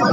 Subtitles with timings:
[0.00, 0.06] Hey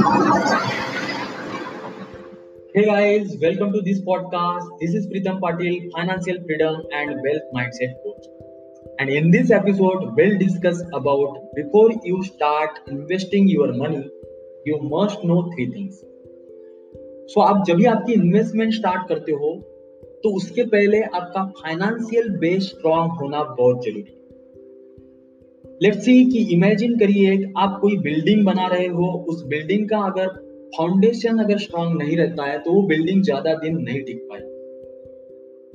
[2.84, 4.66] guys, welcome to this podcast.
[4.80, 8.26] This is Pritam Patil, financial freedom and wealth mindset coach.
[8.98, 14.10] And in this episode, we'll discuss about before you start investing your money,
[14.66, 16.04] you must know three things.
[17.28, 19.54] So आप जब भी आपकी investment start करते हो
[20.22, 24.17] तो उसके पहले आपका फाइनेंशियल बेस स्ट्रांग होना बहुत ज़रूरी है
[25.80, 30.28] लेट्स सी कि इमेजिन करिए आप कोई बिल्डिंग बना रहे हो, उस बिल्डिंग का अगर
[30.76, 34.40] फाउंडेशन अगर स्ट्रांग नहीं रहता है तो वो बिल्डिंग ज़्यादा दिन नहीं टिक पाए।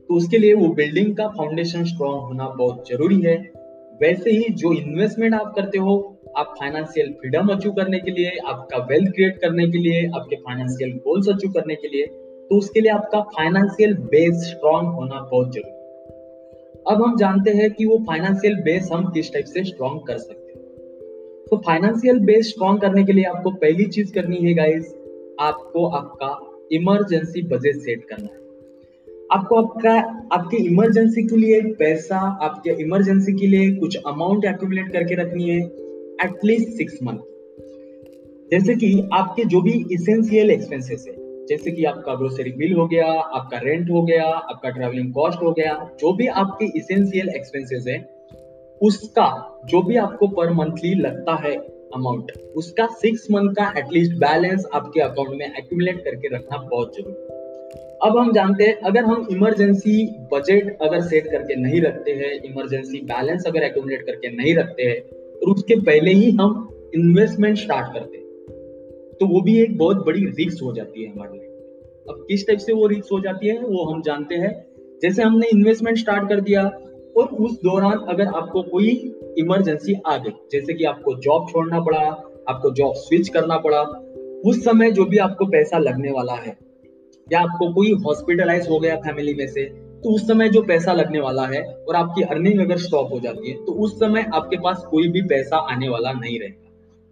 [0.10, 3.36] तो उसके लिए वो बिल्डिंग का फाउंडेशन स्ट्रांग होना बहुत ज़रूरी है।
[4.02, 5.96] वैसे ही जो इन्वेस्टमेंट आप करते हो,
[6.38, 10.92] आप फाइनेंशियल फ्रीडम अचीव करने के लिए, आपका वेल्थ क्रिएट करने के लिए, आपके फाइनेंशियल
[11.00, 12.06] गोल्स अचीव करने के लिए
[12.52, 15.83] तो उसके लिए आपका फाइनेंशियल बेस स्ट्रांग होना बहुत ज़रूरी है।
[16.88, 20.52] अब हम जानते हैं कि वो फाइनेंशियल बेस हम किस टाइप से स्ट्रॉन्ग कर सकते
[20.52, 20.66] हैं।
[21.52, 24.96] तो फाइनेंशियल बेस स्ट्रॉन्ग करने के लिए आपको पहली चीज़ करनी है गाइस
[25.40, 28.44] आपको आपका इमरजेंसी बजट सेट करना है।
[29.32, 29.94] आपको आपका,
[30.34, 35.60] आपके इमरजेंसी के लिए पैसा, आपके इमरजेंसी के लिए कुछ अमाउंट एक्यूमुलेट करके रखनी है
[36.26, 37.18] एटलीस्ट सिक्स मंथ
[38.52, 43.06] जैसे कि आपके जो भी इसेंशियल एक्सपेंसेस है जैसे कि आपका ग्रोसरी बिल हो गया,
[43.12, 48.10] आपका रेंट हो गया, आपका ट्रेवलिंग कॉस्ट हो गया, जो भी आपके इसेंशियल एक्सपेंसेस है,
[48.82, 51.56] उसका, जो भी आपको पर मंथली लगता है
[51.96, 57.22] अमाउंट उसका सिक्स मंथ का एटलीस्ट बैलेंस आपके अकाउंट में एक्यूमुलेट करके रखना बहुत ज़रूरी
[57.22, 57.44] है।
[58.04, 63.02] अब हम जानते हैं, अगर हम इमरजेंसी बजट अगर सेट करके नहीं रखते हैं इमरजेंसी
[63.02, 65.02] बैलेंस अगर एक्यूमुलेट करके नहीं रखते हैं,
[65.36, 68.23] और उसके पहले ही हम इन्वेस्टमेंट स्टार्ट करते हैं।
[69.20, 71.48] तो वो भी एक बहुत बड़ी रिक्स हो जाती है हमारे लिए।
[72.10, 74.54] अब किस टाइप से वो रिक्स हो जाती है, वो हम जानते हैं।
[75.02, 76.64] जैसे हमने इन्वेस्टमेंट स्टार्ट कर दिया,
[77.18, 78.90] और उस दौरान अगर आपको कोई
[79.38, 82.00] इमरजेंसी आ गई, जैसे कि आपको जॉब छोड़ना पड़ा,
[82.50, 83.82] आपको जॉब स्विच करना पड़ा,
[84.46, 86.58] उस समय जो भी आपको पैसा लगने वाला है,
[87.28, 89.64] या आपको कोई हॉस्पिटलाइज हो गया फैमिली में से
[90.04, 93.50] तो उस समय जो पैसा लगने वाला है, और आपकी अर्निंग अगर स्टॉप हो जाती
[93.50, 96.63] है तो उस समय आपके पास कोई भी पैसा आने वाला नहीं रहेगा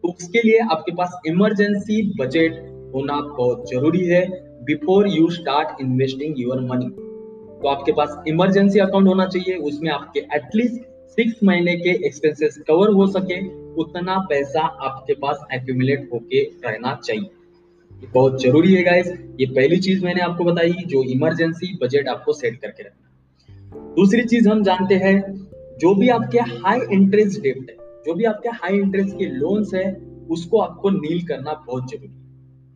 [0.03, 2.59] तो उसके लिए आपके पास इमरजेंसी बजट
[2.95, 4.25] होना बहुत ज़रूरी है
[4.63, 6.89] before you start investing your money
[7.61, 10.81] तो आपके पास इमरजेंसी अकाउंट होना चाहिए, उसमें आपके एटलीस्ट
[11.17, 13.39] सिक्स महीने के एक्सपेंसेस कवर हो सके,
[13.73, 20.03] उतना पैसा आपके पास एक्यूमुलेट होके रहना चाहिए। बहुत ज़रूरी है गाइस ये पहली चीज़
[20.05, 25.15] मैंने आपको बताई जो इमरजेंसी बजट आपको सेट करके रखना दूसरी चीज़ हम जानते हैं,
[25.79, 27.75] जो भी आपके हाई इंटरेस्ट डेट है
[28.05, 32.21] जो भी आपके हाई इंटरेस्ट के लोन्स है, उसको आपको नील करना बहुत ज़रूरी है।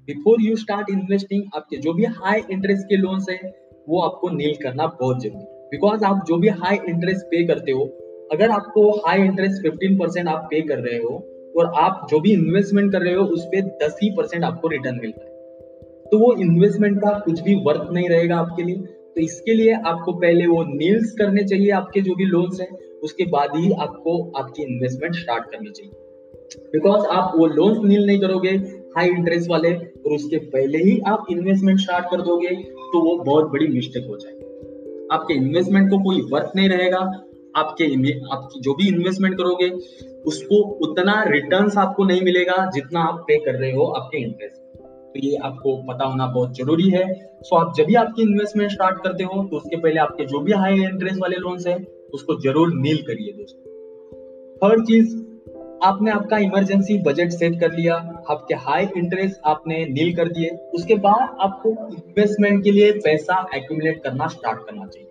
[0.06, 3.56] बिफोर यू स्टार्ट इन्वेस्टिंग आपके जो भी हाई इंटरेस्ट के लोन्स है,
[3.90, 7.72] वो आपको नील करना बहुत ज़रूरी है। बिकॉज़ आप जो भी हाई इंटरेस्ट पे करते
[7.72, 7.86] हो,
[8.32, 12.32] अगर आपको हाई इंटरेस्ट फिफ्टीन परसेंट आप पे कर रहे हो, और आप जो भी
[12.34, 15.30] इन्वेस्टमेंट कर रहे हो, उस पर दस ही परसेंट आपको रिटर्न मिलता है।
[16.12, 18.76] तो वो इन्वेस्टमेंट का कुछ भी वर्थ नहीं रहेगा आपके लिए।
[19.16, 22.72] तो इसके लिए आपको पहले वो नील्स करने चाहिए आपके जो भी लोन्स हैं,
[23.04, 25.92] उसके बाद ही आपको आपकी इन्वेस्टमेंट स्टार्ट करनी चाहिए।
[26.74, 28.50] बिकॉज़ आप वो लोन नील नहीं करोगे
[28.98, 33.52] हाई इंटरेस्ट वाले, और उसके पहले ही आप इन्वेस्टमेंट स्टार्ट कर दोगे तो वो बहुत
[33.52, 37.00] बड़ी मिस्टेक हो जाएगी। आपके इन्वेस्टमेंट को कोई वर्थ नहीं रहेगा,
[37.56, 37.86] आपके
[38.34, 39.70] आपकी जो भी इन्वेस्टमेंट करोगे,
[40.26, 44.65] उसको उतना रिटर्न्स आपको नहीं मिलेगा जितना आप पे कर रहे हो आपके इंटरेस्ट
[45.16, 47.04] तो ये आपको पता होना बहुत ज़रूरी है।
[47.42, 50.52] सो आप जब भी आपकी इन्वेस्टमेंट स्टार्ट करते हो तो उसके पहले आपके जो भी
[50.54, 51.76] हाई इंटरेस्ट वाले लोन्स है,
[52.14, 53.72] उसको ज़रूर नील करिए दोस्तों।
[54.62, 55.16] थर्ड चीज़,
[55.84, 57.96] आपने आपका इमरजेंसी बजट सेट कर लिया,
[58.30, 64.04] आपके हाई इंटरेस्ट आपने नील कर दिए। उसके बाद आपको इन्वेस्टमेंट के लिए पैसा एक्यूमुलेट
[64.04, 65.10] करना स्टार्ट करना चाहिए।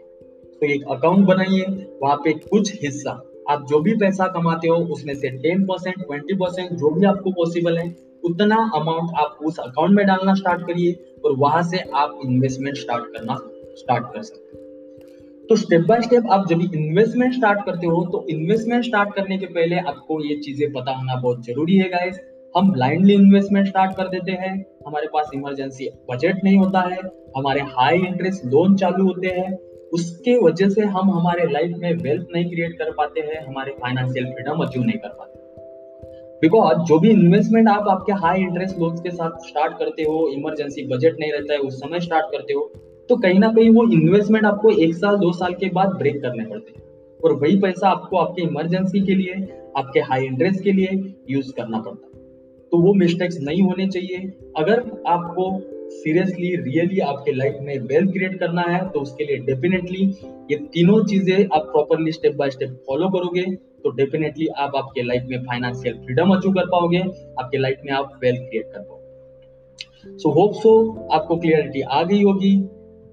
[0.53, 1.64] तो एक अकाउंट बनाइए,
[2.03, 3.20] वहाँ पे कुछ हिस्सा।
[3.50, 7.31] आप जो भी पैसा कमाते हो, उसमें से टेन परसेंट ट्वेंटी परसेंट जो भी आपको
[7.32, 7.88] पॉसिबल है
[8.24, 10.92] उतना अमाउंट आप उस अकाउंट में डालना स्टार्ट करिए
[11.24, 13.38] और वहाँ से आप इन्वेस्टमेंट स्टार्ट करना
[13.76, 14.62] स्टार्ट कर सकते हैं।
[15.46, 19.46] तो स्टेप बाय स्टेप आप जब इन्वेस्टमेंट स्टार्ट करते हो तो इन्वेस्टमेंट स्टार्ट करने के
[19.46, 22.20] पहले आपको ये चीज़ें पता होना बहुत ज़रूरी है गाइस
[22.54, 24.54] हम ब्लाइंडली इन्वेस्टमेंट स्टार्ट कर देते हैं।
[24.87, 26.99] हमारे पास इमरजेंसी बजट नहीं होता है।
[27.37, 29.56] हमारे हाई इंटरेस्ट लोन चालू होते हैं।
[29.93, 34.26] उसके वजह से हम हमारे लाइफ में वेल्थ नहीं क्रिएट कर पाते हैं। हमारे फाइनेंशियल
[34.26, 35.43] फ्रीडम अचीव नहीं कर पाते।
[36.42, 40.86] बिकॉज़ जो भी इन्वेस्टमेंट आप आपके हाई इंटरेस्ट लोन्स के साथ स्टार्ट करते हो इमरजेंसी
[40.86, 42.72] बजट नहीं रहता है, उस समय स्टार्ट करते हो
[43.10, 46.44] तो कहीं ना कहीं वो इन्वेस्टमेंट आपको एक साल, दो साल के बाद ब्रेक करने
[46.44, 46.82] पड़ते हैं।
[47.25, 49.34] और वही पैसा आपको आपके इमरजेंसी के लिए,
[49.76, 52.22] आपके हाई इंटरेस्ट के लिए यूज़ करना पड़ता है।
[52.72, 55.50] तो वो मिस्टेक्स नहीं होने चाहिए। अगर आपको
[55.90, 60.04] सीरियसली रियली आपके लाइफ में वेल्थ क्रिएट करना है तो उसके लिए डेफिनेटली
[60.50, 63.44] ये तीनों चीज़ें आप properly step by step follow करोगे
[63.84, 66.98] तो डेफिनेटली आप आपके लाइफ में फाइनेंशियल फ्रीडम अचीव कर पाओगे,
[67.38, 70.72] आपके लाइफ में आप वेल्थ क्रिएट कर पाओगे। सो होप सो
[71.12, 72.56] आपको क्लियरिटी आ गई होगी।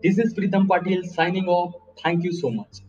[0.03, 2.81] This is Pritam Patil signing off thank you so much